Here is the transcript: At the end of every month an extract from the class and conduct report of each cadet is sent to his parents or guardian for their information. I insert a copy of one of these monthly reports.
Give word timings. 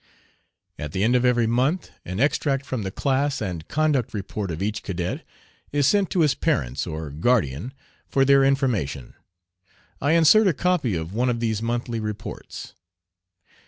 At 0.79 0.93
the 0.93 1.03
end 1.03 1.15
of 1.15 1.25
every 1.25 1.45
month 1.45 1.91
an 2.05 2.19
extract 2.19 2.65
from 2.65 2.81
the 2.81 2.89
class 2.89 3.39
and 3.39 3.67
conduct 3.67 4.15
report 4.15 4.49
of 4.49 4.59
each 4.59 4.81
cadet 4.81 5.23
is 5.71 5.85
sent 5.85 6.09
to 6.09 6.21
his 6.21 6.33
parents 6.33 6.87
or 6.87 7.11
guardian 7.11 7.71
for 8.07 8.25
their 8.25 8.43
information. 8.43 9.13
I 10.01 10.13
insert 10.13 10.47
a 10.47 10.53
copy 10.53 10.95
of 10.95 11.13
one 11.13 11.29
of 11.29 11.39
these 11.39 11.61
monthly 11.61 11.99
reports. 11.99 12.73